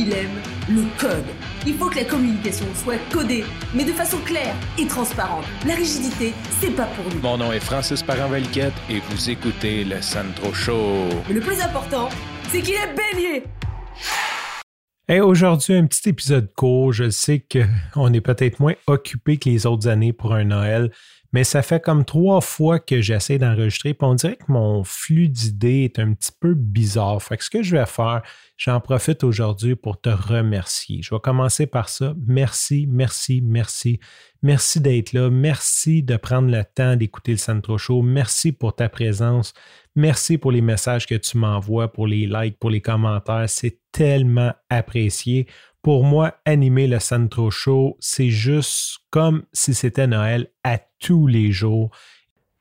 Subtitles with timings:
[0.00, 1.26] il aime le code.
[1.66, 5.44] Il faut que la communication soit codée, mais de façon claire et transparente.
[5.66, 7.20] La rigidité, c'est pas pour nous.
[7.20, 11.08] Mon nom est Francis parent et vous écoutez le Sandro Show.
[11.28, 12.08] Mais le plus important,
[12.48, 13.44] c'est qu'il est bélier.
[15.06, 16.92] Hey, aujourd'hui, un petit épisode court.
[16.92, 17.44] Je sais
[17.92, 20.90] qu'on est peut-être moins occupé que les autres années pour un Noël,
[21.32, 25.28] mais ça fait comme trois fois que j'essaie d'enregistrer, puis on dirait que mon flux
[25.28, 27.22] d'idées est un petit peu bizarre.
[27.22, 28.22] Ce que je vais faire,
[28.56, 31.02] j'en profite aujourd'hui pour te remercier.
[31.02, 32.14] Je vais commencer par ça.
[32.26, 34.00] Merci, merci, merci.
[34.42, 35.30] Merci d'être là.
[35.30, 38.02] Merci de prendre le temps d'écouter le Centro Show.
[38.02, 39.52] Merci pour ta présence.
[39.94, 43.48] Merci pour les messages que tu m'envoies, pour les likes, pour les commentaires.
[43.48, 45.46] C'est tellement apprécié.
[45.82, 51.52] Pour moi, animer le Centro Show, c'est juste comme si c'était Noël à tous les
[51.52, 51.90] jours.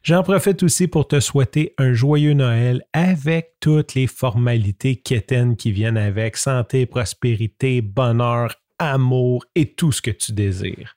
[0.03, 5.73] J'en profite aussi pour te souhaiter un joyeux Noël avec toutes les formalités quétaines qui
[5.73, 10.95] viennent avec santé, prospérité, bonheur, amour et tout ce que tu désires.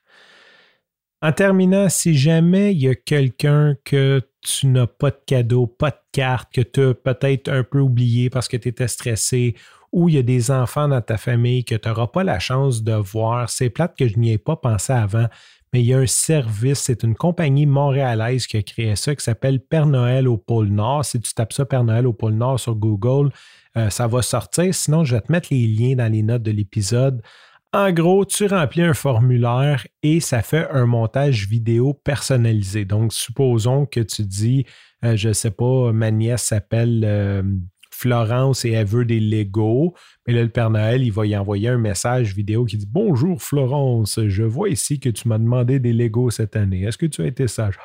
[1.22, 5.90] En terminant, si jamais il y a quelqu'un que tu n'as pas de cadeau, pas
[5.90, 9.56] de carte, que tu as peut-être un peu oublié parce que tu étais stressé
[9.92, 12.82] ou il y a des enfants dans ta famille que tu n'auras pas la chance
[12.82, 13.50] de voir.
[13.50, 15.26] C'est plate que je n'y ai pas pensé avant,
[15.72, 19.24] mais il y a un service, c'est une compagnie montréalaise qui a créé ça qui
[19.24, 21.04] s'appelle Père Noël au pôle Nord.
[21.04, 23.30] Si tu tapes ça Père Noël au pôle Nord sur Google,
[23.76, 24.74] euh, ça va sortir.
[24.74, 27.22] Sinon, je vais te mettre les liens dans les notes de l'épisode.
[27.74, 32.84] En gros, tu remplis un formulaire et ça fait un montage vidéo personnalisé.
[32.84, 34.66] Donc, supposons que tu dis,
[35.06, 37.42] euh, je ne sais pas, ma nièce s'appelle euh,
[38.02, 39.94] Florence et elle veut des Legos.
[40.26, 43.40] Mais là, le Père Noël, il va y envoyer un message vidéo qui dit Bonjour
[43.40, 46.82] Florence, je vois ici que tu m'as demandé des Legos cette année.
[46.82, 47.78] Est-ce que tu as été sage?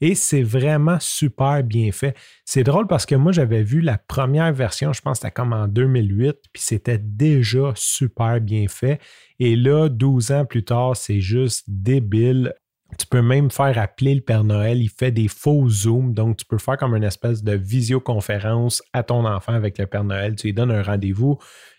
[0.00, 2.16] Et c'est vraiment super bien fait.
[2.44, 5.52] C'est drôle parce que moi, j'avais vu la première version, je pense que c'était comme
[5.52, 9.00] en 2008, puis c'était déjà super bien fait.
[9.38, 12.54] Et là, 12 ans plus tard, c'est juste débile.
[12.98, 14.80] Tu peux même faire appeler le Père Noël.
[14.80, 16.14] Il fait des faux Zooms.
[16.14, 20.04] Donc, tu peux faire comme une espèce de visioconférence à ton enfant avec le Père
[20.04, 20.36] Noël.
[20.36, 21.38] Tu lui donnes un rendez-vous.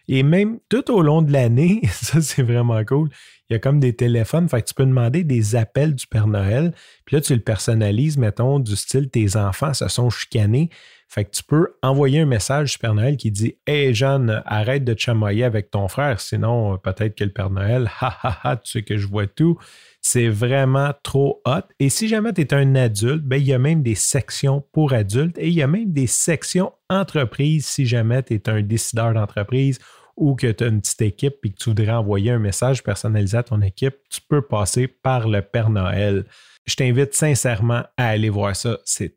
[0.09, 3.09] Et même tout au long de l'année, ça c'est vraiment cool,
[3.49, 6.27] il y a comme des téléphones, fait que tu peux demander des appels du Père
[6.27, 6.73] Noël,
[7.05, 10.69] puis là tu le personnalises, mettons, du style tes enfants se sont chicanés,
[11.07, 14.83] fait que tu peux envoyer un message du Père Noël qui dit Hey Jeanne, arrête
[14.83, 18.57] de chamoyer avec ton frère, sinon euh, peut-être que le Père Noël, ha ha ha,
[18.57, 19.57] tu sais que je vois tout.
[20.01, 21.63] C'est vraiment trop hot.
[21.79, 24.93] Et si jamais tu es un adulte, ben, il y a même des sections pour
[24.93, 29.13] adultes et il y a même des sections entreprises si jamais tu es un décideur
[29.13, 29.79] d'entreprise
[30.17, 33.37] ou que tu as une petite équipe et que tu voudrais envoyer un message personnalisé
[33.37, 36.25] à ton équipe, tu peux passer par le Père Noël.
[36.65, 38.79] Je t'invite sincèrement à aller voir ça.
[38.83, 39.16] C'est